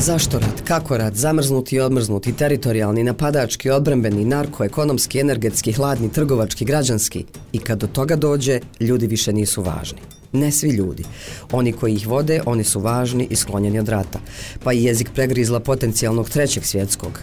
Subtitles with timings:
[0.00, 0.60] Zašto rat?
[0.64, 1.14] Kako rat?
[1.14, 7.24] Zamrznuti i odmrznuti, teritorijalni, napadački, odbrambeni, narko, ekonomski, energetski, hladni, trgovački, građanski.
[7.52, 9.98] I kad do toga dođe, ljudi više nisu važni.
[10.32, 11.04] Ne svi ljudi.
[11.52, 14.18] Oni koji ih vode, oni su važni i sklonjeni od rata.
[14.64, 17.20] Pa i jezik pregrizla potencijalnog trećeg svjetskog.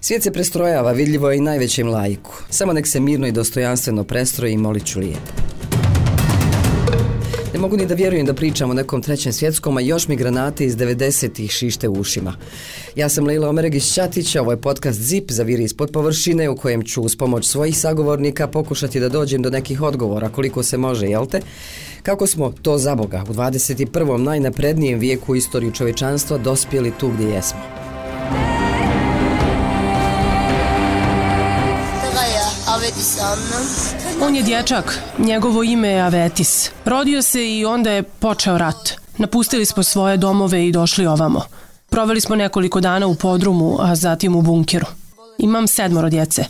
[0.00, 2.34] Svijet se prestrojava, vidljivo je i najvećem lajku.
[2.50, 5.32] Samo nek se mirno i dostojanstveno prestroji i molit ću lijepo.
[7.52, 10.64] Ne mogu ni da vjerujem da pričam o nekom trećem svjetskom, a još mi granate
[10.64, 12.34] iz 90-ih šište u ušima.
[12.96, 16.82] Ja sam Leila Omeregić Ćatić, ovo je podcast ZIP za viri ispod površine u kojem
[16.84, 21.26] ću uz pomoć svojih sagovornika pokušati da dođem do nekih odgovora koliko se može, jel
[21.26, 21.40] te?
[22.02, 24.16] Kako smo to za Boga u 21.
[24.16, 27.60] najnaprednijem vijeku u istoriju čovečanstva dospjeli tu gdje jesmo?
[34.24, 36.70] On je dječak, njegovo ime je Avetis.
[36.84, 38.92] Rodio se i onda je počeo rat.
[39.18, 41.42] Napustili smo svoje domove i došli ovamo.
[41.90, 44.86] Proveli smo nekoliko dana u podrumu, a zatim u bunkeru.
[45.38, 46.44] Imam sedmoro djece.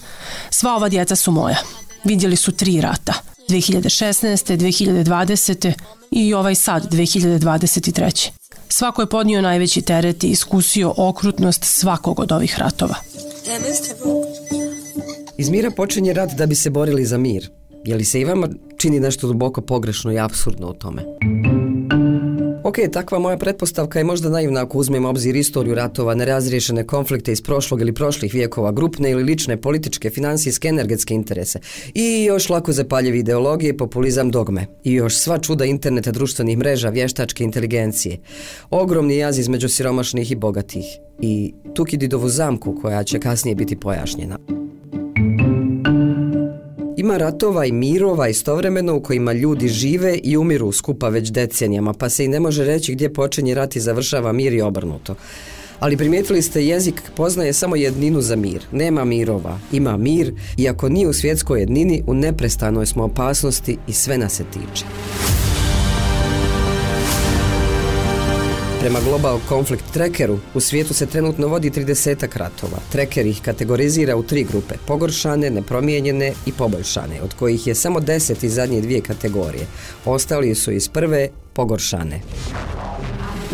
[0.51, 1.57] Sva ova djeca su moja.
[2.05, 3.13] Vidjeli su tri rata.
[3.49, 4.57] 2016.
[4.57, 5.73] 2020.
[6.11, 8.31] i ovaj sad 2023.
[8.69, 12.95] Svako je podnio najveći teret i iskusio okrutnost svakog od ovih ratova.
[15.39, 17.62] Iz mira počinje rat da bi se borili za mir.
[17.85, 21.03] Je li se i vama čini nešto duboko pogrešno i apsurdno u tome?
[22.65, 27.43] Ok, takva moja pretpostavka je možda naivna ako uzmemo obzir istoriju ratova, nerazriješene konflikte iz
[27.43, 31.61] prošlog ili prošlih vijekova, grupne ili lične političke, financijske, energetske interese
[31.95, 37.45] i još lako zapaljevi ideologije, populizam, dogme i još sva čuda interneta, društvenih mreža, vještačke
[37.45, 38.19] inteligencije.
[38.71, 40.85] Ogromni jaz između siromašnih i bogatih
[41.21, 44.62] i Tukididovu zamku koja će kasnije biti pojašnjena.
[47.03, 52.09] Ima ratova i mirova istovremeno u kojima ljudi žive i umiru skupa već decenijama, pa
[52.09, 55.15] se i ne može reći gdje počinje rat i završava mir i obrnuto.
[55.81, 58.63] Ali primijetili ste, jezik poznaje samo jedninu za mir.
[58.73, 64.19] Nema mirova, ima mir, iako nije u svjetskoj jednini, u neprestanoj smo opasnosti i sve
[64.19, 64.85] nas se tiče.
[68.83, 72.79] Prema Global Conflict Trackeru, u svijetu se trenutno vodi 30 ratova.
[72.93, 78.45] Tracker ih kategorizira u tri grupe, pogoršane, nepromijenjene i poboljšane, od kojih je samo 10
[78.45, 79.67] iz zadnje dvije kategorije.
[80.05, 82.21] Ostali su iz prve pogoršane.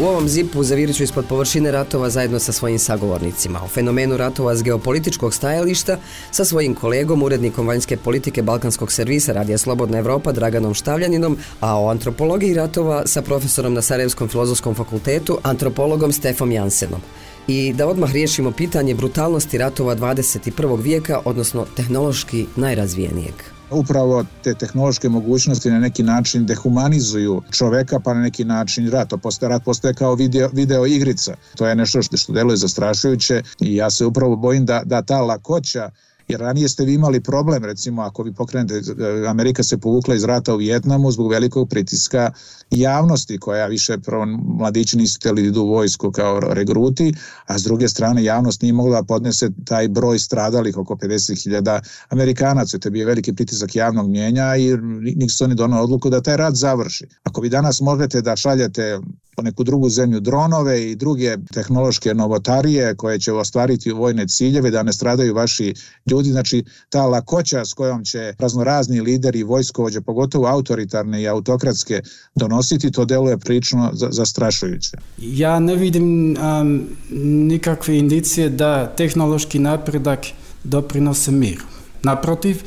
[0.01, 3.61] U ovom zipu zavirit ću ispod površine ratova zajedno sa svojim sagovornicima.
[3.65, 5.99] O fenomenu ratova s geopolitičkog stajališta
[6.31, 11.89] sa svojim kolegom, urednikom vanjske politike Balkanskog servisa Radija Slobodna Evropa Draganom Štavljaninom, a o
[11.89, 17.01] antropologiji ratova sa profesorom na Sarajevskom filozofskom fakultetu, antropologom Stefom Jansenom.
[17.47, 20.83] I da odmah riješimo pitanje brutalnosti ratova 21.
[20.83, 23.58] vijeka, odnosno tehnološki najrazvijenijeg.
[23.71, 29.09] Upravo te tehnološke mogućnosti na neki način dehumanizuju čoveka pa na neki način rat.
[29.09, 31.34] To postaje, rat postaje kao video, video igrica.
[31.56, 35.21] To je nešto što, što deluje zastrašujuće i ja se upravo bojim da, da ta
[35.21, 35.91] lakoća
[36.28, 38.83] jer ranije ste vi imali problem, recimo ako vi pokrenete,
[39.28, 42.33] Amerika se povukla iz rata u Vjetnamu zbog velikog pritiska
[42.71, 44.27] javnosti koja više prvo
[44.59, 47.15] mladići nisu htjeli idu u vojsku kao regruti,
[47.47, 52.78] a s druge strane javnost nije mogla podnese taj broj stradalih oko 50.000 Amerikanaca.
[52.78, 54.72] To je bio veliki pritisak javnog mjenja i
[55.17, 57.06] Nixon je donao odluku da taj rat završi.
[57.22, 58.99] Ako vi danas možete da šaljete
[59.38, 64.82] po neku drugu zemlju dronove i druge tehnološke novotarije koje će ostvariti vojne ciljeve da
[64.82, 65.75] ne stradaju vaši
[66.10, 72.03] ljudi, znači ta lakoća s kojom će raznorazni lideri vojskovođe, pogotovo autoritarne i autokratske
[72.34, 74.97] donositi, to deluje prilično zastrašujuće.
[75.19, 76.87] Ja ne vidim um,
[77.22, 80.26] nikakve indicije da tehnološki napredak
[80.65, 81.65] doprinose miru.
[82.03, 82.62] Naprotiv,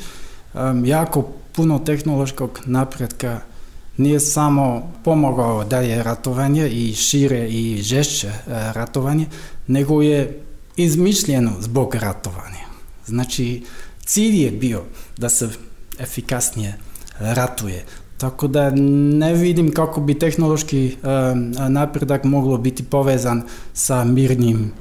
[0.54, 3.51] um, jako puno tehnološkog napretka
[3.98, 9.26] Не само помогол да е ратување и шире и жешче ратување,
[9.68, 10.38] него е
[10.80, 12.64] измишлено због ратување.
[13.06, 13.64] Значи,
[14.06, 14.86] цилј е био
[15.18, 15.50] да се
[16.00, 16.78] ефикасније
[17.20, 17.84] ратује.
[18.18, 23.44] Така да не видим како би технолошки напредак могло бити повезан
[23.74, 24.72] со мирним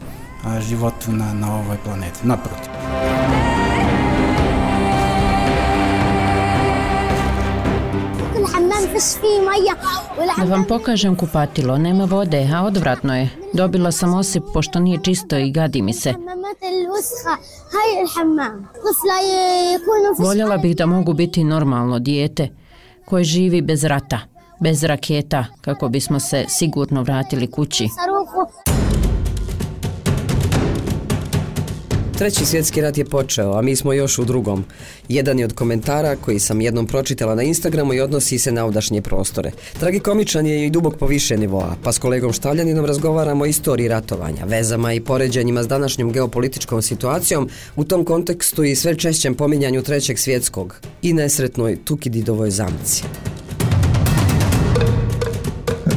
[0.70, 2.24] животу на, на овој планет.
[2.24, 3.41] Напротив.
[10.38, 13.30] Da vam pokažem kupatilo, nema vode, a odvratno je.
[13.54, 16.14] Dobila sam osip pošto nije čisto i gadi mi se.
[20.20, 22.50] Voljela bih da mogu biti normalno dijete
[23.06, 24.20] koje živi bez rata,
[24.60, 27.88] bez raketa, kako bismo se sigurno vratili kući.
[32.22, 34.66] Treći svjetski rat je počeo, a mi smo još u drugom.
[35.10, 39.02] Jedan je od komentara koji sam jednom pročitala na Instagramu i odnosi se na ovdašnje
[39.02, 39.52] prostore.
[39.80, 44.46] Tragikomičan je i dubok po više nivoa, pa s kolegom Štavljaninom razgovaramo o istoriji ratovanja,
[44.46, 50.20] vezama i poređenjima s današnjom geopolitičkom situacijom, u tom kontekstu i sve češćem pominjanju trećeg
[50.20, 53.04] svjetskog i nesretnoj Tukididovoj zamci.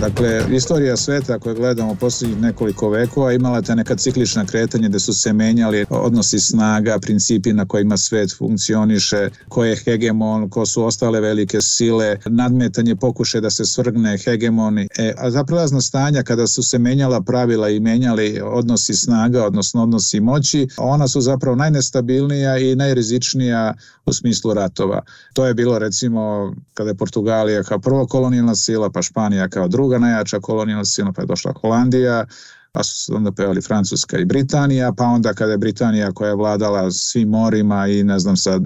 [0.05, 5.15] Dakle, istorija sveta koju gledamo posljednjih nekoliko vekova imala te neka ciklična kretanja gdje su
[5.15, 11.21] se menjali odnosi snaga, principi na kojima svet funkcioniše, ko je hegemon, ko su ostale
[11.21, 14.89] velike sile, nadmetanje pokuše da se svrgne hegemoni.
[14.99, 19.83] E, a za prelazna stanja kada su se menjala pravila i menjali odnosi snaga, odnosno
[19.83, 23.75] odnosi moći, ona su zapravo najnestabilnija i najrizičnija
[24.07, 25.03] u smislu ratova.
[25.33, 29.94] To je bilo recimo kada je Portugalija kao prvo kolonijalna sila, pa Španija kao druga
[29.99, 32.27] najjača kolonijalna sila, pa je došla Holandija,
[32.75, 36.35] pa su se onda pojavili Francuska i Britanija, pa onda kada je Britanija koja je
[36.35, 38.61] vladala svim morima i ne znam sa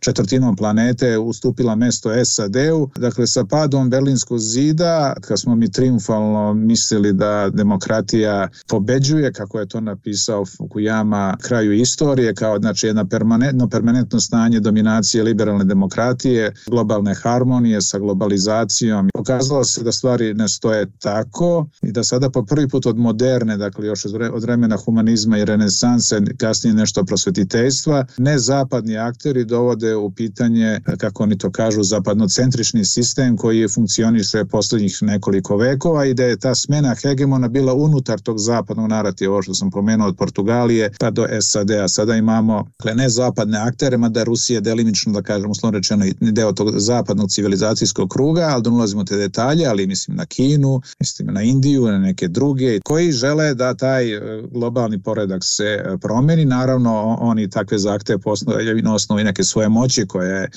[0.00, 7.12] četvrtinom planete ustupila mesto SAD-u, dakle sa padom Berlinskog zida, kad smo mi triumfalno mislili
[7.12, 14.20] da demokratija pobeđuje, kako je to napisao Fukuyama kraju istorije, kao znači jedno permanentno, permanentno
[14.20, 19.08] stanje dominacije liberalne demokratije, globalne harmonije sa globalizacijom.
[19.14, 23.53] Pokazalo se da stvari ne stoje tako i da sada po prvi put od moderne
[23.56, 30.10] dakle još od vremena humanizma i renesanse, kasnije nešto prosvetiteljstva, ne zapadni akteri dovode u
[30.10, 36.24] pitanje, kako oni to kažu, zapadnocentrični sistem koji je funkcioniše posljednjih nekoliko vekova i da
[36.24, 40.90] je ta smena hegemona bila unutar tog zapadnog narativa, ovo što sam pomenuo od Portugalije
[41.00, 41.88] pa do SAD-a.
[41.88, 46.70] Sada imamo dakle, ne zapadne aktere, mada Rusija delimično, da kažem, uslovno rečeno, deo tog
[46.76, 51.86] zapadnog civilizacijskog kruga, ali da ulazimo te detalje, ali mislim na Kinu, mislim na Indiju,
[51.86, 57.16] na neke druge, koji žele žele da taj e, globalni poredak se e, promeni, naravno
[57.20, 60.50] oni takve zahteve postoje na osnovi neke svoje moći koja je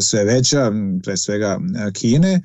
[0.00, 0.72] sve veća,
[1.04, 1.58] pre svega
[1.88, 2.40] e, Kine,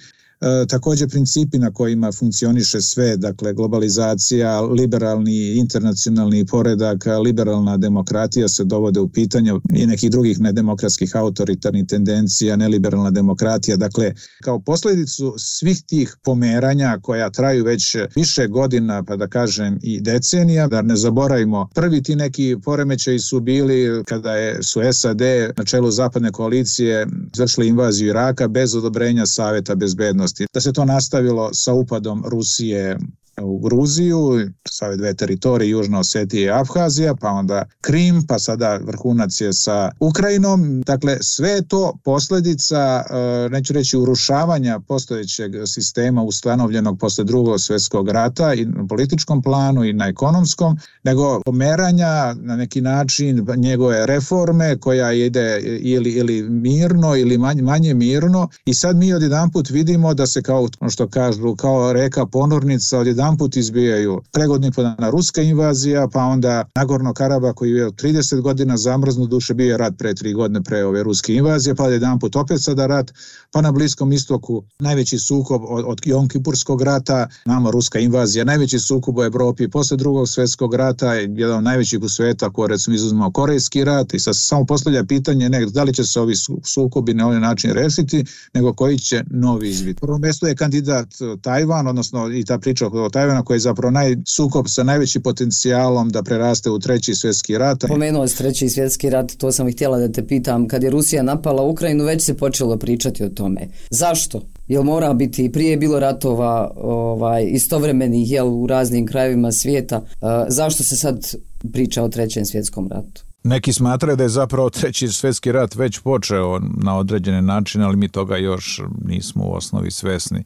[0.70, 9.00] također principi na kojima funkcioniše sve, dakle globalizacija, liberalni internacionalni poredak, liberalna demokratija se dovode
[9.00, 13.78] u pitanje i nekih drugih nedemokratskih autoritarnih tendencija, neliberalna demokratija.
[13.78, 14.14] Dakle,
[14.44, 20.68] kao posljedicu svih tih pomeranja koja traju već više godina, pa da kažem i decenija,
[20.68, 25.22] da ne zaboravimo, prvi ti neki poremećaji su bili kada je, su SAD
[25.58, 31.54] na čelu zapadne koalicije izvršili invaziju Iraka bez odobrenja Saveta bezbednosti da se to nastavilo
[31.54, 32.98] sa upadom Rusije
[33.42, 38.80] u Gruziju, sa ove dve teritorije, Južna Osetija i Abhazija, pa onda Krim, pa sada
[38.84, 40.82] vrhunac je sa Ukrajinom.
[40.82, 48.10] Dakle, sve je to posljedica, e, neću reći urušavanja postojećeg sistema ustanovljenog posle drugog svjetskog
[48.10, 54.78] rata i na političkom planu i na ekonomskom, nego pomeranja na neki način njegove reforme
[54.78, 60.28] koja ide ili, ili mirno ili manje, manje mirno i sad mi odjedanput vidimo da
[60.28, 66.24] se kao što kažu kao reka ponornica odjedanput put izbijaju pregodni podana ruska invazija, pa
[66.24, 70.86] onda Nagorno Karaba koji je 30 godina zamrznu duše bio rat pre tri godine pre
[70.86, 73.12] ove ruske invazije, pa jedan put opet sada rat,
[73.52, 79.18] pa na Bliskom istoku najveći sukob od, od Jonkipurskog rata, nama ruska invazija, najveći sukob
[79.18, 83.84] u Evropi posle drugog svjetskog rata, jedan od najvećih u sveta, ko recimo izuzmao Korejski
[83.84, 86.34] rat i sad se samo postavlja pitanje ne, da li će se ovi
[86.64, 90.02] sukobi na ovaj način rešiti, nego koji će novi izbiti.
[90.02, 91.08] Prvo mjesto je kandidat
[91.42, 96.10] Tajvan, odnosno i ta priča o Tajvana koji je zapravo naj, sukob sa najvećim potencijalom
[96.10, 97.84] da preraste u treći svjetski rat.
[97.88, 100.68] Pomenuo si treći svjetski rat, to sam i htjela da te pitam.
[100.68, 103.68] Kad je Rusija napala Ukrajinu, već se počelo pričati o tome.
[103.90, 104.42] Zašto?
[104.68, 110.02] Jel mora biti, prije je bilo ratova ovaj, istovremenih jel, u raznim krajevima svijeta.
[110.48, 111.34] zašto se sad
[111.74, 113.24] priča o trećem svjetskom ratu?
[113.44, 118.10] Neki smatraju da je zapravo treći svjetski rat već počeo na određene načine, ali mi
[118.10, 120.44] toga još nismo u osnovi svesni.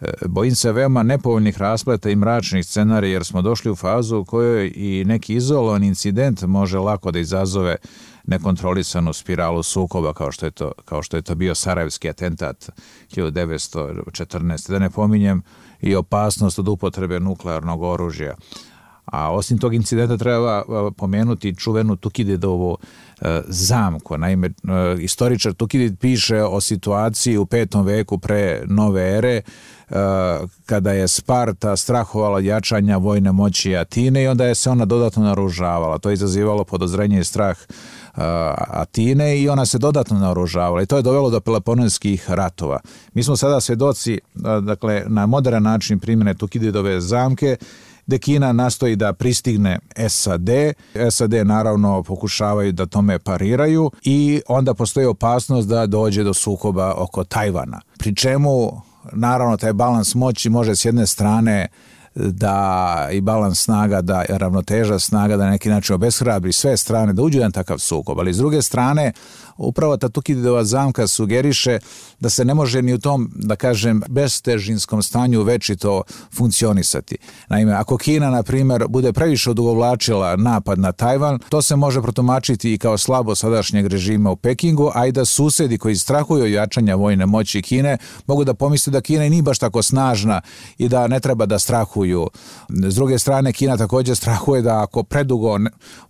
[0.00, 4.24] E, bojim se veoma nepovoljnih raspleta i mračnih scenarija jer smo došli u fazu u
[4.24, 7.76] kojoj i neki izolovan incident može lako da izazove
[8.26, 12.70] nekontrolisanu spiralu sukoba kao što je to, kao što je to bio Sarajevski atentat
[13.16, 14.70] 1914.
[14.70, 15.42] Da ne pominjem
[15.80, 18.34] i opasnost od upotrebe nuklearnog oružja.
[19.12, 20.62] A osim tog incidenta treba
[20.96, 22.78] pomenuti čuvenu Tukididovu
[23.20, 24.18] e, zamku.
[24.18, 24.52] Naime, e,
[24.98, 29.42] istoričar Tukidid piše o situaciji u petom veku pre nove ere e,
[30.66, 35.98] kada je Sparta strahovala jačanja vojne moći Atine i onda je se ona dodatno naružavala.
[35.98, 37.58] To je izazivalo podozrenje i strah
[38.68, 42.80] Atine i ona se dodatno naoružavala i to je dovelo do Peloponeskih ratova.
[43.14, 44.18] Mi smo sada svjedoci
[44.62, 47.56] dakle, na modern način primjene Tukididove zamke
[48.08, 50.48] gde Kina nastoji da pristigne SAD.
[51.10, 57.24] SAD naravno pokušavaju da tome pariraju i onda postoji opasnost da dođe do sukoba oko
[57.24, 57.80] Tajvana.
[57.98, 61.68] Pri čemu naravno taj balans moći može s jedne strane
[62.14, 67.38] da i balans snaga, da ravnoteža snaga da neki način obeshrabri sve strane da uđu
[67.38, 69.12] jedan takav sukob, ali s druge strane
[69.58, 71.78] upravo ta Tukididova zamka sugeriše
[72.20, 76.02] da se ne može ni u tom, da kažem, bestežinskom stanju večito
[76.34, 77.16] funkcionisati.
[77.48, 82.74] Naime, ako Kina, na primjer, bude previše odugovlačila napad na Tajvan, to se može protumačiti
[82.74, 87.26] i kao slabo sadašnjeg režima u Pekingu, a i da susedi koji strahuju jačanja vojne
[87.26, 90.40] moći Kine mogu da pomisle da Kina nije baš tako snažna
[90.78, 92.26] i da ne treba da strahuju.
[92.68, 95.58] S druge strane, Kina također strahuje da ako predugo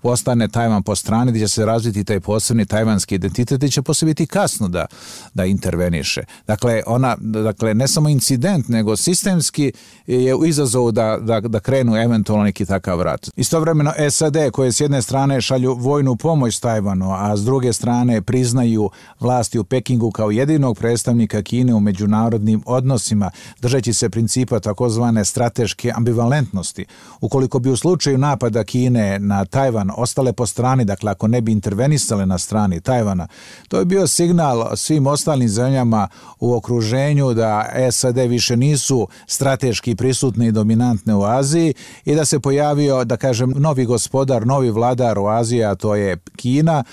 [0.02, 4.06] ostane Tajvan po strani, da će se razviti taj posebni tajvanski identitet identitet će posle
[4.06, 4.86] biti kasno da,
[5.34, 6.22] da interveniše.
[6.46, 9.72] Dakle, ona, dakle, ne samo incident, nego sistemski
[10.06, 13.30] je u izazovu da, da, da krenu eventualno neki takav rat.
[13.36, 18.90] Istovremeno SAD koje s jedne strane šalju vojnu pomoć Tajvanu, a s druge strane priznaju
[19.20, 23.30] vlasti u Pekingu kao jedinog predstavnika Kine u međunarodnim odnosima,
[23.60, 26.84] držeći se principa takozvane strateške ambivalentnosti.
[27.20, 31.52] Ukoliko bi u slučaju napada Kine na Tajvan ostale po strani, dakle ako ne bi
[31.52, 33.27] intervenisale na strani Tajvana,
[33.68, 36.08] to je bio signal svim ostalim zemljama
[36.40, 42.40] u okruženju da SAD više nisu strateški prisutne i dominantne u Aziji i da se
[42.40, 46.84] pojavio, da kažem, novi gospodar, novi vladar u Aziji, a to je Kina,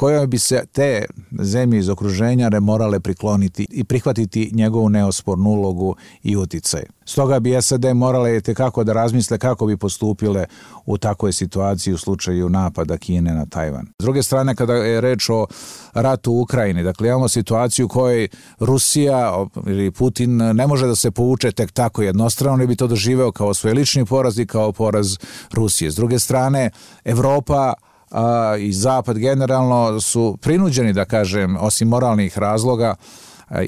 [0.00, 1.04] kojoj bi se te
[1.38, 6.82] zemlje iz okruženja morale prikloniti i prihvatiti njegovu neospornu ulogu i uticaj.
[7.04, 10.46] Stoga bi SAD morale kako da razmisle kako bi postupile
[10.86, 13.86] u takvoj situaciji u slučaju napada Kine na Tajvan.
[13.98, 15.46] S druge strane, kada je reč o
[15.94, 18.28] ratu u Ukrajini, dakle imamo situaciju u kojoj
[18.58, 23.32] Rusija ili Putin ne može da se povuče tek tako jednostrano, ne bi to doživeo
[23.32, 25.16] kao svoj lični poraz i kao poraz
[25.52, 25.90] Rusije.
[25.90, 26.70] S druge strane,
[27.04, 27.74] Evropa
[28.58, 32.94] i Zapad generalno su prinuđeni, da kažem, osim moralnih razloga,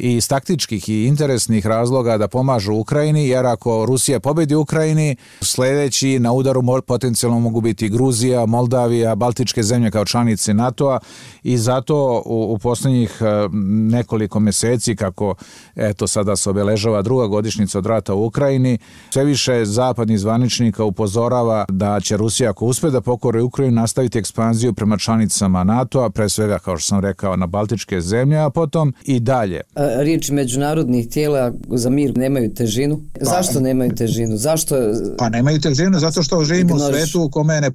[0.01, 6.19] i iz taktičkih i interesnih razloga da pomažu Ukrajini, jer ako Rusija pobedi Ukrajini, sledeći
[6.19, 10.99] na udaru potencijalno mogu biti Gruzija, Moldavija, Baltičke zemlje kao članice NATO-a
[11.43, 13.49] i zato u, u poslednjih e,
[13.91, 15.35] nekoliko meseci, kako
[15.77, 18.79] eto sada se obeležava druga godišnjica od rata u Ukrajini,
[19.11, 24.73] sve više zapadnih zvaničnika upozorava da će Rusija ako uspe da pokore Ukrajinu nastaviti ekspanziju
[24.73, 29.21] prema članicama NATO-a, pre svega kao što sam rekao na Baltičke zemlje, a potom i
[29.21, 33.01] dalje riječi međunarodnih tijela za mir nemaju težinu?
[33.19, 34.37] Pa, Zašto nemaju težinu?
[34.37, 34.77] Zašto?
[35.19, 37.71] Pa nemaju težinu zato što živimo u svetu u kome ne,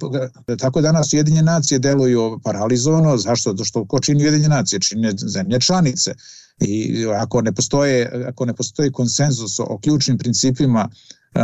[0.59, 3.17] tako danas Ujedinjene nacije deluju paralizovano.
[3.17, 3.51] Zašto?
[3.51, 4.79] Zato što ko čini Ujedinjene nacije?
[4.79, 6.13] Čine zemlje članice.
[6.59, 10.89] I ako ne postoje, ako ne postoji konsenzus o ključnim principima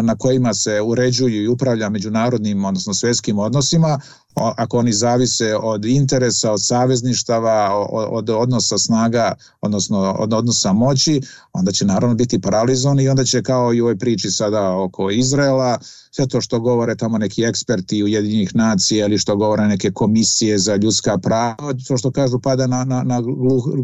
[0.02, 4.00] na kojima se uređuju i upravlja međunarodnim, odnosno svetskim odnosima,
[4.36, 11.22] ako oni zavise od interesa, od savezništava, od odnosa snaga, odnosno od odnosa moći,
[11.54, 15.10] onda će naravno biti paralizovani i onda će kao i u ovoj priči sada oko
[15.10, 15.80] Izraela,
[16.12, 20.76] sve to što govore tamo neki eksperti Ujedinjenih nacija ili što govore neke komisije za
[20.76, 23.22] ljudska prava, to što kažu pada na, na, na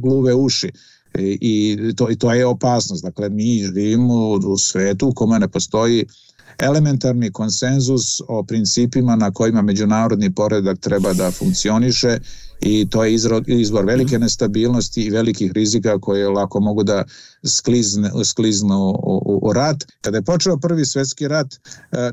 [0.01, 0.71] gluve uši
[1.15, 3.03] i to, i to je opasnost.
[3.03, 6.05] Dakle, mi živimo u svetu u kome ne postoji
[6.59, 12.19] elementarni konsenzus o principima na kojima međunarodni poredak treba da funkcioniše
[12.61, 13.13] i to je
[13.47, 17.03] izvor velike nestabilnosti i velikih rizika koje lako mogu da
[17.45, 19.85] sklizne, skliznu u, u rat.
[20.01, 21.57] Kada je počeo prvi svetski rat, e,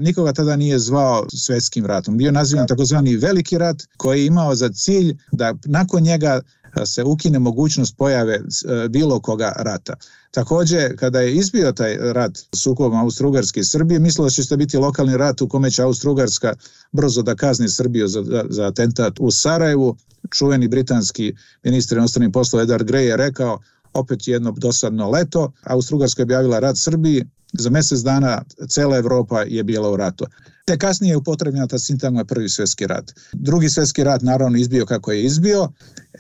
[0.01, 2.17] nikoga tada nije zvao svetskim ratom.
[2.17, 6.41] Bio nazivan takozvani veliki rat koji je imao za cilj da nakon njega
[6.85, 9.95] se ukine mogućnost pojave e, bilo koga rata.
[10.31, 15.17] Takođe, kada je izbio taj rat sukobom Austro-Ugarske i Srbije, mislilo da će biti lokalni
[15.17, 16.55] rat u kome će Austro-Ugarska
[16.93, 19.97] brzo da kazni Srbiju za, za atentat u Sarajevu.
[20.35, 23.59] Čuveni britanski ministar inostranih poslova Edward Grey je rekao
[23.95, 29.65] opet jedno dosadno leto, Austro-Ugarska je objavila rat Srbiji, za mesec dana cela Evropa je
[29.65, 30.27] bila u ratu.
[30.69, 33.13] Te kasnije je upotrebljena ta sintagma prvi svetski rat.
[33.33, 35.69] Drugi svetski rat naravno izbio kako je izbio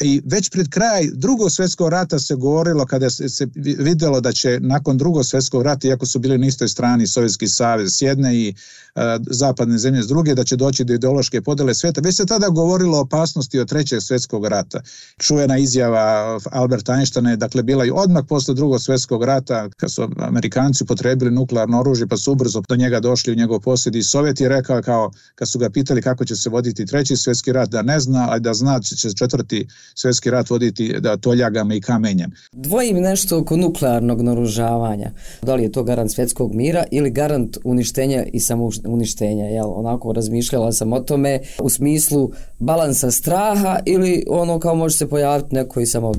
[0.00, 3.46] i već pred kraj drugog svetskog rata se govorilo kada se,
[3.78, 7.96] videlo da će nakon drugog svetskog rata, iako su bili na istoj strani Sovjetski savez
[7.96, 8.54] s jedne i
[8.94, 12.48] a, zapadne zemlje s druge, da će doći do ideološke podele sveta, već se tada
[12.48, 14.80] govorilo o opasnosti od trećeg svetskog rata.
[15.18, 20.08] Čujena izjava Alberta Einsteina je dakle bila i odmah posle drugog svetskog rata, kad su
[20.18, 24.35] Amerikanci potrebili nuklearno oružje pa su ubrzo do njega došli u njegov posjed i Sovjet
[24.40, 27.82] Je rekao kao, kad su ga pitali kako će se voditi treći svjetski rat, da
[27.82, 32.30] ne zna, a da zna će se četvrti svjetski rat voditi da toljagama i kamenjem.
[32.52, 35.10] Dvojim nešto oko nuklearnog naružavanja.
[35.42, 39.44] Da li je to garant svjetskog mira ili garant uništenja i samouništenja?
[39.44, 39.72] Jel?
[39.74, 45.54] Onako razmišljala sam o tome u smislu balansa straha ili ono kao može se pojaviti
[45.54, 46.12] neko i samo.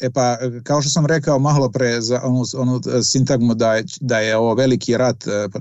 [0.00, 4.18] E pa, kao što sam rekao malo pre za onu, onu sintagmu da je, da
[4.18, 5.60] je ovo veliki rat e, pa,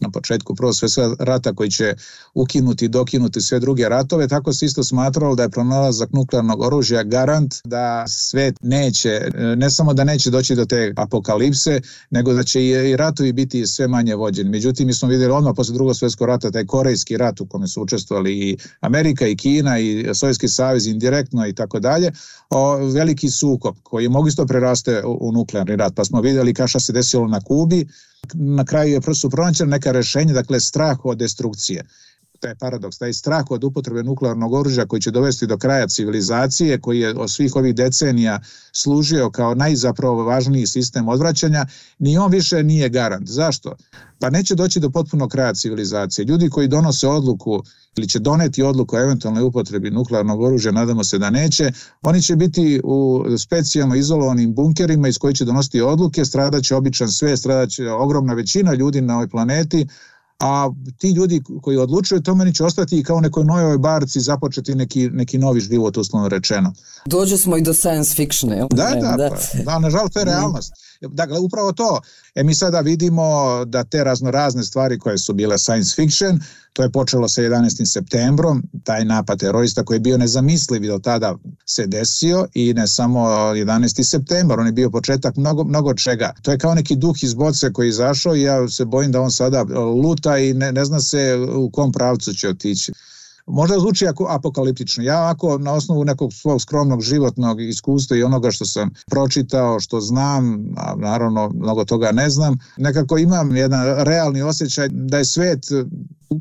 [0.00, 1.94] na početku prvog svjetskog rata koji će
[2.34, 7.02] ukinuti i dokinuti sve druge ratove, tako se isto smatralo da je pronalazak nuklearnog oružja
[7.02, 12.42] garant da svet neće, e, ne samo da neće doći do te apokalipse, nego da
[12.42, 14.50] će i ratovi biti sve manje vođeni.
[14.50, 17.82] Međutim, mi smo vidjeli odmah posle drugog svjetskog rata taj korejski rat u kome su
[17.82, 22.12] učestvovali i Amerika i Kina i Sovjetski savez indirektno i tako dalje,
[22.94, 25.94] veliki sukob koji mogu isto preraste u, nuklearni rat.
[25.94, 27.86] Pa smo vidjeli kao šta se desilo na Kubi,
[28.34, 31.84] na kraju je su pronađena neka rešenja, dakle strah od destrukcije
[32.40, 37.00] taj paradoks, taj strah od upotrebe nuklearnog oružja koji će dovesti do kraja civilizacije, koji
[37.00, 38.40] je od svih ovih decenija
[38.72, 41.66] služio kao najzapravo važniji sistem odvraćanja,
[41.98, 43.28] ni on više nije garant.
[43.28, 43.76] Zašto?
[44.18, 46.24] Pa neće doći do potpunog kraja civilizacije.
[46.24, 47.62] Ljudi koji donose odluku
[47.96, 52.36] ili će doneti odluku o eventualnoj upotrebi nuklearnog oružja, nadamo se da neće, oni će
[52.36, 58.34] biti u specijalno izolovanim bunkerima iz koji će donositi odluke, stradaće običan sve, stradaće ogromna
[58.34, 59.86] većina ljudi na ovoj planeti,
[60.38, 65.10] a ti ljudi koji odlučuju to meni će ostati kao nekoj novoj barci započeti neki,
[65.10, 66.72] neki novi život uslovno rečeno.
[67.06, 70.72] Dođe smo i do science fiction, Da, da, da, pa, da, nažalost to je realnost.
[71.00, 72.00] Dakle, upravo to.
[72.34, 73.24] E mi sada vidimo
[73.64, 76.40] da te razno razne stvari koje su bile science fiction,
[76.72, 77.84] to je počelo sa 11.
[77.84, 81.34] septembrom, taj napad terorista koji je bio nezamisliv do tada
[81.66, 84.02] se desio i ne samo 11.
[84.02, 86.32] septembar, on je bio početak mnogo, mnogo čega.
[86.42, 89.20] To je kao neki duh iz boce koji je izašao i ja se bojim da
[89.20, 89.62] on sada
[90.02, 92.92] luta i ne, ne zna se u kom pravcu će otići.
[93.46, 95.04] Možda zvuči apokaliptično.
[95.04, 100.00] Ja ako na osnovu nekog svog skromnog životnog iskustva i onoga što sam pročitao, što
[100.00, 105.64] znam, a naravno mnogo toga ne znam, nekako imam jedan realni osjećaj da je svet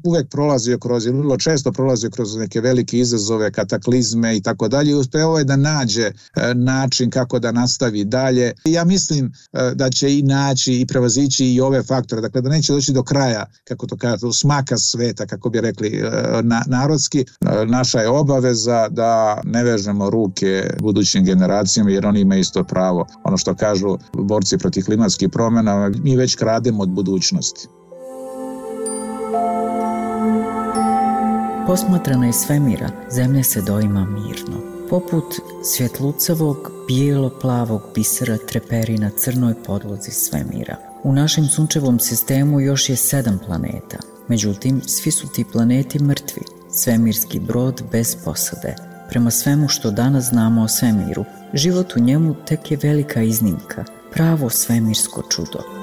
[0.04, 4.92] uvek prolazio kroz, ili vrlo često prolazio kroz neke velike izazove, kataklizme i tako dalje
[4.92, 6.14] i uspeo je da nađe e,
[6.54, 8.54] način kako da nastavi dalje.
[8.64, 12.74] Ja mislim e, da će i naći i prevazići i ove faktore, dakle da neće
[12.74, 16.42] doći do kraja, kako to kaže, smaka sveta, kako bi rekli e,
[16.96, 17.26] na, narodski.
[17.68, 23.08] Naša je obaveza da ne vežemo ruke budućim generacijama jer oni imaju isto pravo.
[23.24, 27.68] Ono što kažu borci protiv klimatskih promjena, mi već krademo od budućnosti.
[31.68, 34.76] Posmatrana iz svemira, zemlja se doima mirno.
[34.90, 35.26] Poput
[35.64, 40.76] svjetlucavog, bijelo-plavog bisera treperi na crnoj podlozi svemira.
[41.04, 43.98] U našem sunčevom sistemu još je sedam planeta.
[44.28, 46.55] Međutim, svi su ti planeti mrtvi.
[46.78, 48.76] Svemirski brod bez posade.
[49.10, 54.50] Prema svemu što danas znamo o svemiru, život u njemu tek je velika iznimka, pravo
[54.50, 55.75] svemirsko čudo.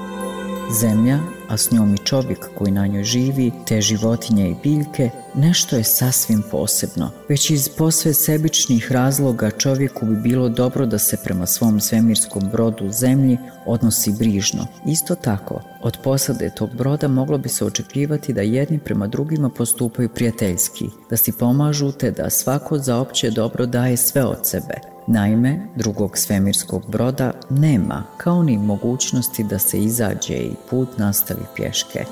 [0.71, 5.75] Zemlja, a s njom i čovjek koji na njoj živi, te životinje i biljke, nešto
[5.75, 7.11] je sasvim posebno.
[7.29, 12.91] Već iz posve sebičnih razloga čovjeku bi bilo dobro da se prema svom svemirskom brodu
[12.91, 14.67] zemlji odnosi brižno.
[14.85, 20.09] Isto tako, od posade tog broda moglo bi se očekivati da jedni prema drugima postupaju
[20.09, 25.67] prijateljski, da si pomažu te da svako za opće dobro daje sve od sebe, Naime,
[25.75, 32.05] drugog svemirskog broda nema, kao ni mogućnosti da se izađe i put nastavi pješke.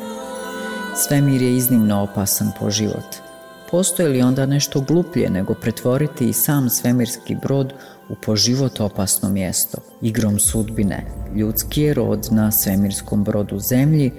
[0.95, 3.15] Svemir je iznimno opasan po život.
[3.71, 7.73] Postoje li onda nešto gluplje nego pretvoriti i sam svemirski brod
[8.09, 9.77] u po život opasno mjesto?
[10.01, 14.11] Igrom sudbine, ljudski je rod na svemirskom brodu zemlji,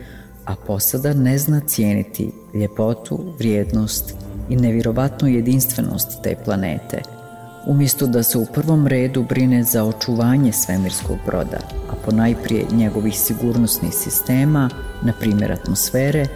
[0.44, 4.14] a posada ne zna cijeniti ljepotu, vrijednost
[4.48, 7.02] i nevjerovatnu jedinstvenost te planete–
[7.66, 11.58] umjesto da se u prvom redu brine za očuvanje svemirskog broda,
[11.90, 14.70] a ponajprije njegovih sigurnosnih sistema,
[15.02, 16.26] na primjer atmosfere,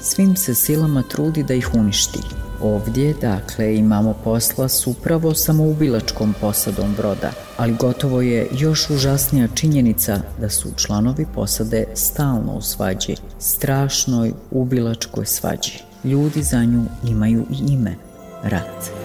[0.00, 2.18] svim se silama trudi da ih uništi.
[2.62, 10.20] Ovdje, dakle, imamo posla s upravo samoubilačkom posadom broda, ali gotovo je još užasnija činjenica
[10.40, 15.78] da su članovi posade stalno u svađi, strašnoj ubilačkoj svađi.
[16.04, 17.94] Ljudi za nju imaju i ime,
[18.42, 19.03] rat.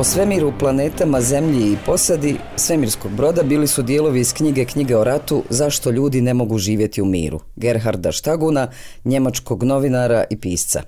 [0.00, 5.04] O svemiru, planetama, zemlji i posadi svemirskog broda bili su dijelovi iz knjige Knjige o
[5.04, 8.70] ratu Zašto ljudi ne mogu živjeti u miru Gerharda Štaguna,
[9.04, 10.82] njemačkog novinara i pisca.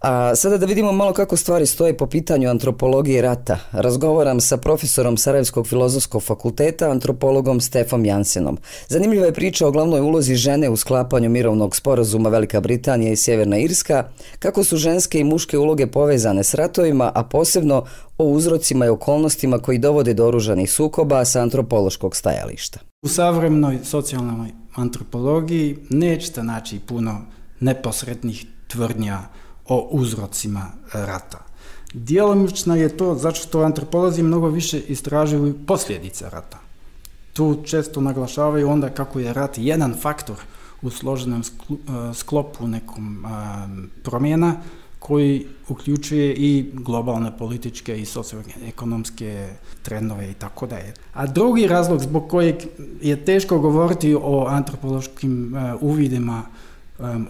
[0.00, 3.58] A sada da vidimo malo kako stvari stoje po pitanju antropologije rata.
[3.72, 8.58] Razgovaram sa profesorom Sarajevskog filozofskog fakulteta, antropologom Stefom Jansenom.
[8.88, 13.58] Zanimljiva je priča o glavnoj ulozi žene u sklapanju mirovnog sporazuma Velika Britanija i Sjeverna
[13.58, 14.04] Irska,
[14.38, 17.84] kako su ženske i muške uloge povezane s ratovima, a posebno
[18.18, 22.78] o uzrocima i okolnostima koji dovode do oružanih sukoba sa antropološkog stajališta.
[23.02, 27.20] U savremenoj socijalnoj antropologiji nećete naći puno
[27.60, 29.18] neposrednih tvrdnja
[29.68, 31.38] o uzrocima rata.
[31.94, 36.58] Djelomično je to zato što antropolozi mnogo više istražuju posljedice rata.
[37.32, 40.36] Tu često naglašavaju onda kako je rat jedan faktor
[40.82, 41.42] u složenom
[42.14, 43.26] sklopu nekom
[44.02, 44.56] promjena
[44.98, 49.48] koji uključuje i globalne političke i socioekonomske
[49.82, 50.94] trendove i tako dalje.
[51.14, 52.56] A drugi razlog zbog kojeg
[53.02, 56.42] je teško govoriti o antropološkim uvidima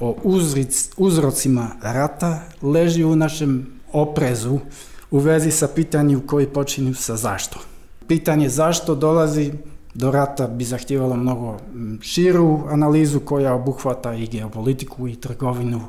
[0.00, 4.58] o uzric, uzrocima rata leži u našem oprezu
[5.10, 7.58] u vezi sa pitanjem koji počinju sa zašto.
[8.08, 9.52] Pitanje zašto dolazi
[9.94, 11.58] do rata bi zahtjevalo mnogo
[12.00, 15.80] širu analizu koja obuhvata i geopolitiku i trgovinu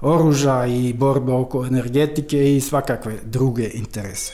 [0.00, 4.32] oruža i borbe oko energetike i svakakve druge interese.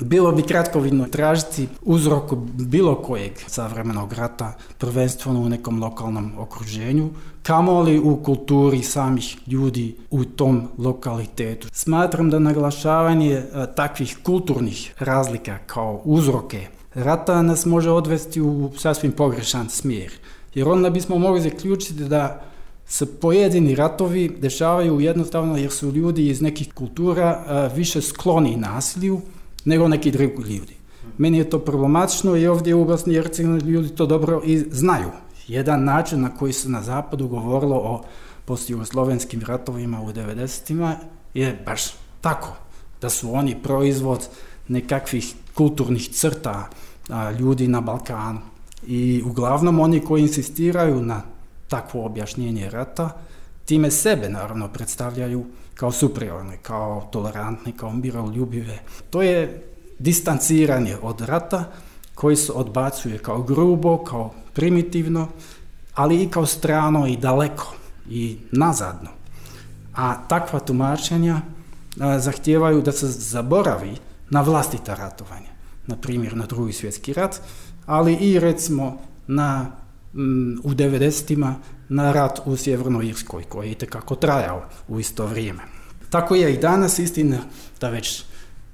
[0.00, 7.10] Bilo bi kratkovidno tražiti uzrok bilo kojeg savremenog rata, prvenstveno u nekom lokalnom okruženju,
[7.42, 11.68] kamoli u kulturi samih ljudi u tom lokalitetu.
[11.72, 13.44] Smatram da naglašavanje e,
[13.76, 20.12] takvih kulturnih razlika kao uzroke rata nas može odvesti u sasvim pogrešan smjer.
[20.54, 22.42] Jer onda bismo mogli zaključiti da
[22.86, 29.20] se pojedini ratovi dešavaju jednostavno jer su ljudi iz nekih kultura e, više skloni nasilju
[29.64, 30.76] nego neki drugi ljudi.
[31.18, 35.10] Meni je to problematično i ovdje u Bosni i Hercegovini ljudi to dobro i znaju.
[35.48, 38.04] Jedan način na koji se na zapadu govorilo o
[38.44, 40.96] postjugoslovenskim ratovima u 90-ima
[41.34, 41.82] je baš
[42.20, 42.56] tako,
[43.00, 44.28] da su oni proizvod
[44.68, 46.68] nekakvih kulturnih crta
[47.38, 48.40] ljudi na Balkanu.
[48.86, 51.22] I uglavnom oni koji insistiraju na
[51.68, 53.10] takvo objašnjenje rata,
[53.64, 55.44] time sebe naravno predstavljaju
[55.74, 58.78] kao superiorne, kao tolerantne, kao miroljubive.
[59.10, 59.64] To je
[59.98, 61.64] distanciranje od rata
[62.14, 65.28] koji se odbacuje kao grubo, kao primitivno,
[65.94, 67.74] ali i kao strano i daleko
[68.08, 69.10] i nazadno.
[69.94, 71.40] A takva tumačenja
[72.18, 73.96] zahtijevaju da se zaboravi
[74.30, 75.50] na vlastita ratovanja,
[75.86, 77.40] na primjer na drugi svjetski rat,
[77.86, 79.70] ali i recimo na
[80.62, 81.54] u 90
[81.88, 85.62] na rat u Sjevernoj Irskoj, koji je itekako trajao u isto vrijeme.
[86.10, 87.38] Tako je i danas istina
[87.80, 88.24] da već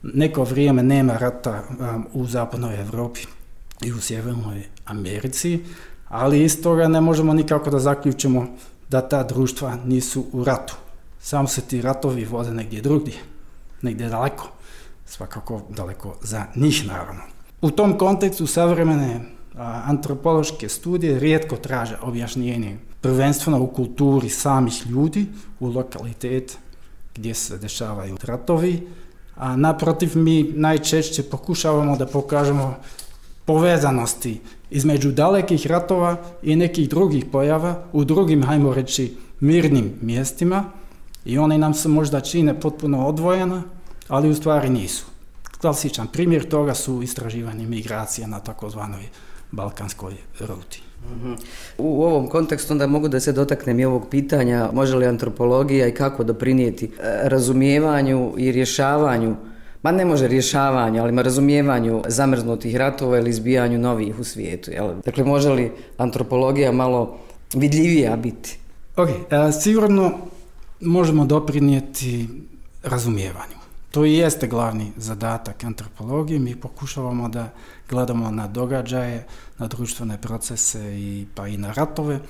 [0.03, 3.21] neko vrijeme nema rata um, u zapadnoj Europi
[3.85, 5.61] i u Sjevernoj Americi,
[6.09, 8.47] ali iz toga ne možemo nikako da zaključimo
[8.89, 10.77] da ta društva nisu u ratu.
[11.21, 13.15] Samo se ti ratovi vode negdje drugdje,
[13.83, 14.49] negdje daleko,
[15.07, 17.23] svakako daleko za njih naravno.
[17.63, 19.21] U tom kontekstu savremene
[19.59, 25.27] antropološke studije rijetko traže objašnjenje prvenstveno u kulturi samih ljudi,
[25.61, 26.59] u lokalitet
[27.15, 28.89] gdje se dešavaju ratovi,
[29.37, 32.77] a naprotiv mi najčešće pokušavamo da pokažemo
[33.45, 40.65] povezanosti između dalekih ratova i nekih drugih pojava u drugim, hajmo reći, mirnim mjestima
[41.25, 43.63] i one nam se možda čine potpuno odvojena,
[44.09, 45.07] ali u stvari nisu.
[45.61, 49.09] Klasičan primjer toga su istraživanje migracija na takozvanoj
[49.51, 50.83] balkanskoj ruti.
[51.79, 55.95] U ovom kontekstu onda mogu da se dotaknem i ovog pitanja može li antropologija i
[55.95, 56.91] kako doprinijeti e,
[57.29, 59.37] razumijevanju i rješavanju
[59.83, 64.71] Ma ne može rješavanju, ali razumijevanju zamrznutih ratova ili izbijanju novih u svijetu.
[64.71, 64.95] Jel?
[65.05, 67.19] Dakle, može li antropologija malo
[67.55, 68.59] vidljivija biti?
[68.97, 70.13] Ok, e, sigurno
[70.81, 72.29] možemo doprinijeti
[72.83, 73.60] razumijevanju.
[73.91, 76.39] To i jeste glavni zadatak antropologije.
[76.39, 77.53] Mi pokušavamo da
[77.89, 79.27] gledamo na događaje,
[79.59, 82.21] na društvene procese i pa i na ratove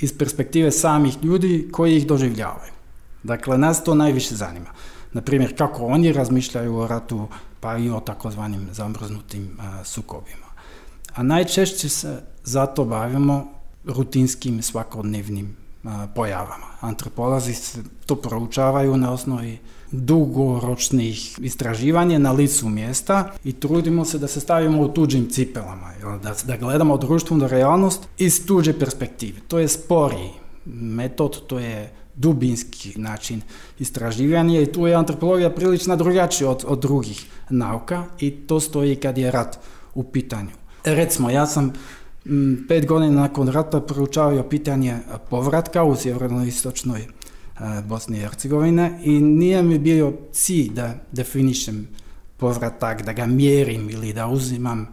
[0.00, 2.72] iz perspektive samih ljudi koji ih doživljavaju.
[3.22, 4.70] Dakle, nas to najviše zanima.
[5.12, 7.28] Na primjer, kako oni razmišljaju o ratu,
[7.60, 10.46] pa i o takozvanim zamrznutim sukobima.
[11.14, 13.52] A najčešće se zato bavimo
[13.84, 15.56] rutinskim svakodnevnim
[16.14, 16.66] pojavama.
[16.80, 19.58] Antropolozi se to proučavaju na osnovi
[19.92, 26.34] dugoročnih istraživanja na licu mjesta i trudimo se da se stavimo u tuđim cipelama, da,
[26.44, 29.40] da gledamo društvenu realnost iz tuđe perspektive.
[29.48, 30.30] To je sporiji
[30.66, 33.40] metod, to je dubinski način
[33.78, 39.18] istraživanja i tu je antropologija prilično drugačija od, od drugih nauka i to stoji kad
[39.18, 39.58] je rat
[39.94, 40.50] u pitanju.
[40.84, 41.72] Recimo, ja sam
[42.26, 44.98] m, pet godina nakon rata proučavao pitanje
[45.30, 47.06] povratka u sjeverno-istočnoj
[47.60, 51.88] e, Bosni i Hercegovine i nije mi bio cilj da definišem
[52.36, 54.86] povratak, da ga mjerim ili da uzimam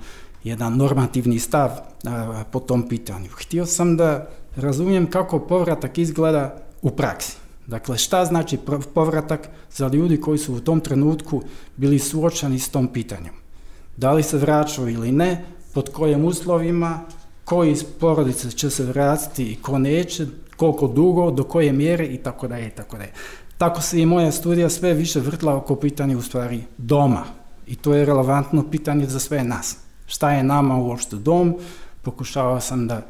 [0.43, 1.69] jedan normativni stav
[2.05, 3.29] a, po tom pitanju.
[3.35, 7.37] Htio sam da razumijem kako povratak izgleda u praksi.
[7.67, 8.57] Dakle, šta znači
[8.93, 11.41] povratak za ljudi koji su u tom trenutku
[11.77, 13.33] bili suočeni s tom pitanjem?
[13.97, 16.99] Da li se vraćaju ili ne, pod kojim uslovima,
[17.45, 20.27] koji iz porodice će se vratiti i ko neće,
[20.59, 23.11] koliko dugo, do koje mjere i tako dalje i tako dalje.
[23.57, 27.23] Tako se i moja studija sve više vrtla oko pitanja u stvari doma.
[27.67, 29.77] I to je relevantno pitanje za sve nas.
[30.07, 31.55] Šta je nama uopšte dom?
[32.01, 33.01] Pokušavao sam da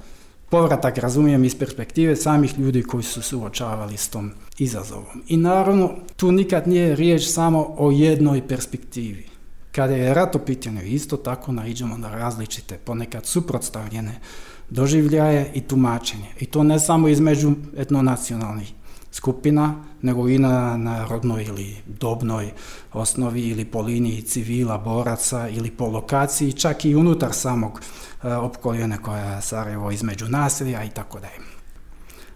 [0.49, 5.23] povratak razumijem iz perspektive samih ljudi koji su suočavali s tom izazovom.
[5.27, 9.25] I naravno, tu nikad nije riječ samo o jednoj perspektivi.
[9.71, 10.39] Kada je rat u
[10.85, 14.19] isto tako naiđemo na različite, ponekad suprotstavljene
[14.69, 16.27] doživljaje i tumačenje.
[16.39, 18.73] I to ne samo između etnonacionalnih
[19.11, 22.51] skupina, nego i na, na rodnoj ili dobnoj
[22.93, 27.81] osnovi ili po liniji civila, boraca ili po lokaciji, čak i unutar samog
[28.23, 31.49] e, opkoljene koja je Sarajevo između naselja i tako dalje.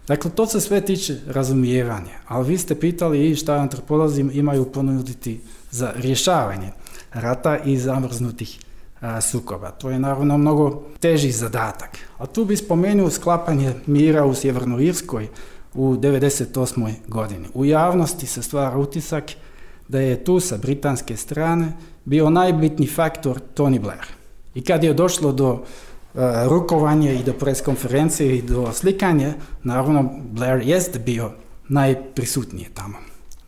[0.08, 5.40] Dakle, to se sve tiče razumijevanja, ali vi ste pitali i šta antropolozi imaju ponuditi
[5.70, 6.72] za rješavanje
[7.12, 8.58] rata i zamrznutih
[9.20, 9.70] sukoba.
[9.70, 11.98] To je naravno mnogo teži zadatak.
[12.18, 15.28] A tu bi spomenuo sklapanje mira u Sjevernoj Irskoj
[15.74, 16.92] u 98.
[17.08, 17.48] godini.
[17.54, 19.24] U javnosti se stvara utisak
[19.88, 21.72] da je tu sa britanske strane
[22.04, 24.06] bio najbitni faktor Tony Blair.
[24.54, 25.64] I kad je došlo do
[26.48, 31.30] rukovanja i do preskonferencije i do slikanja, naravno Blair jest bio
[31.68, 32.98] najprisutnije tamo.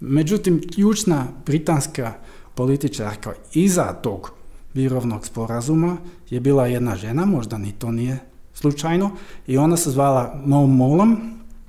[0.01, 2.13] Međutim, ključna britanska
[2.55, 4.36] političarka iza tog
[4.77, 5.97] mirovnog sporazuma
[6.31, 8.19] je bila jedna žena, možda ni to nije
[8.55, 9.11] slučajno,
[9.47, 11.17] i ona se zvala Mo Molam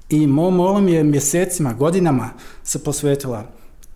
[0.09, 2.29] i Mo Molam je mjesecima, godinama
[2.63, 3.45] se posvetila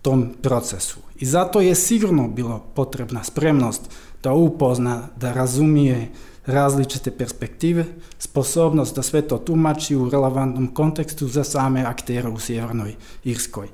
[0.02, 0.98] tom procesu.
[1.18, 3.82] I zato je sigurno bilo potrebna spremnost
[4.22, 6.08] da upozna, da razumije
[6.46, 7.84] različite perspektive,
[8.18, 12.94] sposobnost da sve to tumači u relevantnom kontekstu za same aktere u Sjevernoj
[13.24, 13.68] Irskoj.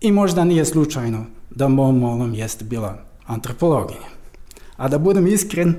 [0.00, 4.21] I možda nije slučajno da Mo Molom jest bila antropologinja.
[4.76, 5.74] A da budem iskren,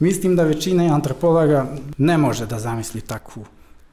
[0.00, 1.66] mislim da većina antropologa
[1.98, 3.44] ne može da zamisli takvu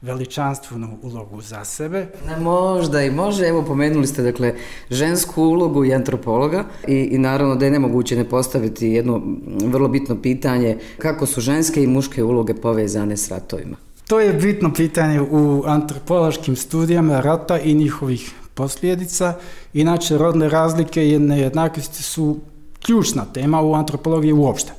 [0.02, 2.06] veličanstvenu ulogu za sebe.
[2.26, 4.54] Ne, možda i može, evo pomenuli ste dakle
[4.90, 9.22] žensku ulogu i antropologa i, i naravno da je nemoguće ne postaviti jedno
[9.64, 13.76] vrlo bitno pitanje kako su ženske i muške uloge povezane s ratovima.
[14.08, 19.34] To je bitno pitanje u antropološkim studijama rata i njihovih posljedica.
[19.74, 22.38] Inače, rodne razlike i nejednakosti su
[22.86, 24.72] ključna tema u antropologiji uopšte.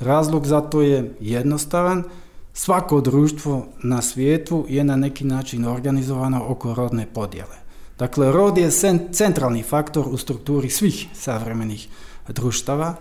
[0.00, 2.04] Razlog za to je jednostavan.
[2.52, 7.56] Svako društvo na svijetu je na neki način organizovano oko rodne podjele.
[7.98, 8.70] Dakle, rod je
[9.12, 11.88] centralni faktor u strukturi svih savremenih
[12.28, 12.94] društava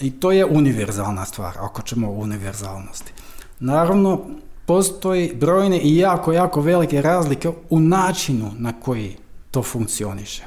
[0.00, 3.12] i to je univerzalna stvar, ako ćemo o univerzalnosti.
[3.60, 4.20] Naravno,
[4.66, 9.16] postoji brojne i jako, jako velike razlike u načinu na koji
[9.50, 10.44] to funkcioniše.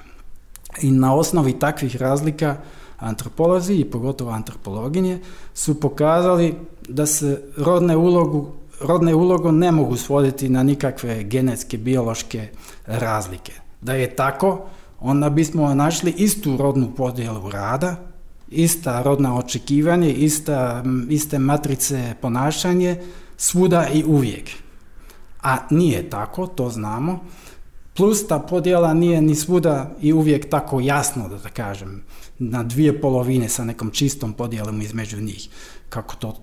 [0.82, 2.58] I na osnovi takvih razlika
[3.04, 5.20] antropolozi i pogotovo antropologinje
[5.54, 6.56] su pokazali
[6.90, 8.52] da se rodne ulogu
[8.84, 12.48] rodne ulogu ne mogu svoditi na nikakve genetske, biološke
[12.86, 13.54] razlike.
[13.82, 14.66] Da je tako,
[15.00, 17.96] onda bismo našli istu rodnu podjelu rada,
[18.48, 23.02] ista rodna očekivanje, ista, iste matrice ponašanje,
[23.38, 24.50] svuda i uvijek.
[25.42, 27.20] A nije tako, to znamo,
[27.94, 32.04] Plus ta podjela nije ni svuda i uvijek tako jasno, da, da kažem,
[32.40, 35.50] na dvije polovine sa nekom čistom podjelom između njih,
[35.90, 36.36] kako to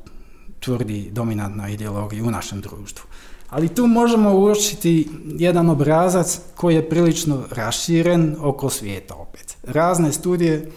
[0.61, 3.07] tvrdi dominantna ideologija u našem društvu.
[3.51, 9.57] Ali tu možemo uočiti jedan obrazac koji je prilično raširen oko svijeta opet.
[9.63, 10.71] Razne studije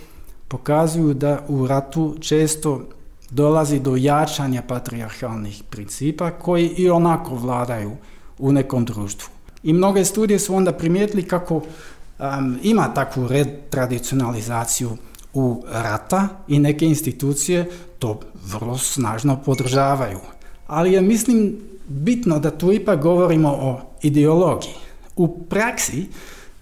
[0.47, 2.81] pokazuju da u ratu često
[3.29, 7.91] dolazi do jačanja patriarhalnih principa koji i onako vladaju
[8.39, 9.29] u nekom društvu.
[9.63, 14.97] I mnoge studije su onda primijetili kako um, ima takvu red tradicionalizaciju
[15.33, 20.19] u rata i neke institucije to vrlo snažno podržavaju.
[20.67, 24.73] Ali je, mislim, bitno da tu ipak govorimo o ideologiji.
[25.15, 26.07] U praksi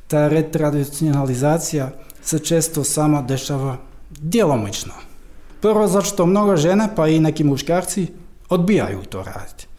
[0.08, 3.78] ta retradicionalizacija se često samo dešava
[4.10, 4.94] djelomično.
[5.62, 8.08] Prvo zato što mnogo žena, pa i neki muškarci,
[8.50, 9.71] odbijaju to raditi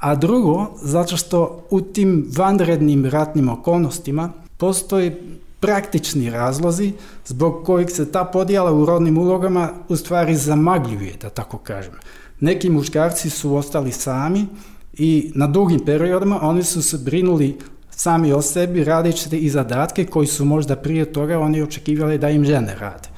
[0.00, 5.12] a drugo, zato što u tim vanrednim ratnim okolnostima Postoji
[5.60, 6.92] praktični razlozi
[7.26, 11.92] zbog kojih se ta podjela u rodnim ulogama u stvari zamagljuje, da tako kažem.
[12.40, 14.46] Neki muškarci su ostali sami
[14.92, 17.58] i na dugim periodima oni su se brinuli
[17.90, 22.44] sami o sebi radeći i zadatke koji su možda prije toga oni očekivali da im
[22.44, 23.08] žene rade.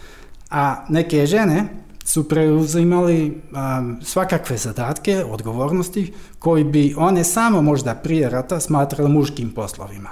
[0.51, 1.65] A neke žene
[2.05, 9.51] su preuzimali um, svakakve zadatke, odgovornosti, koji bi one samo možda prije rata smatrali muškim
[9.51, 10.11] poslovima.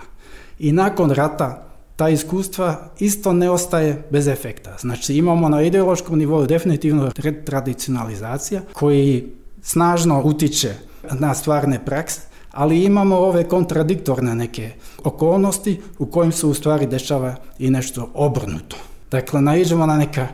[0.59, 4.77] I nakon rata ta iskustva isto ne ostaje bez efekta.
[4.81, 7.11] Znači imamo na ideološkom nivou definitivno
[7.45, 10.75] tradicionalizacija koji snažno utiče
[11.13, 12.21] na stvarne prakse,
[12.53, 14.71] ali imamo ove kontradiktorne neke
[15.05, 18.77] okolnosti u kojim se u stvari dešava i nešto obrnuto.
[19.11, 20.29] Dakle, naiđemo na neka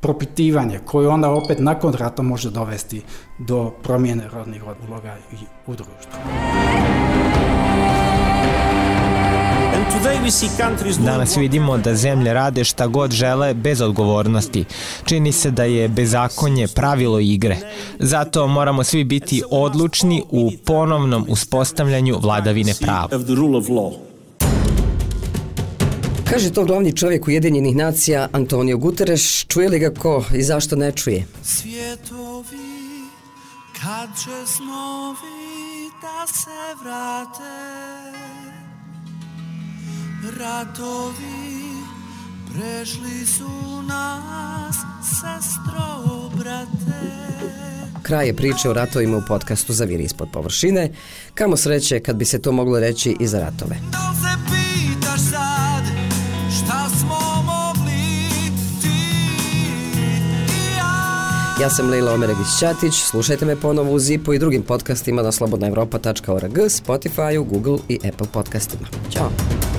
[0.00, 3.02] propitivanje koje onda opet nakon rata može dovesti
[3.38, 5.16] do promjene rodnih uloga
[5.66, 6.18] u društvu.
[11.04, 14.64] Danas vidimo da zemlje rade šta god žele bez odgovornosti.
[15.04, 17.56] Čini se da je bezakonje pravilo igre.
[17.98, 23.08] Zato moramo svi biti odlučni u ponovnom uspostavljanju vladavine prava.
[26.30, 30.92] Kaže to glavni čovjek Ujedinjenih nacija Antonio Guterres, čuje li ga ko i zašto ne
[30.92, 31.26] čuje?
[31.42, 32.58] Svjetovi,
[33.80, 37.58] kad će snovi da se vrate,
[40.38, 41.68] ratovi
[42.54, 46.98] prešli su nas, sestro, brate.
[48.02, 50.90] Kraj je priče o ratovima u podcastu Zaviri ispod površine.
[51.34, 53.76] Kamo sreće kad bi se to moglo reći i za ratove.
[53.92, 55.20] Da se pitaš
[61.60, 61.70] ja.
[61.70, 67.78] Sam Leila Omeregić-Ćatić, slušajte me ponovo u Zipu i drugim podcastima na slobodnaevropa.org, Spotify, Google
[67.88, 68.88] i Apple podcastima.
[69.10, 69.77] Ćao!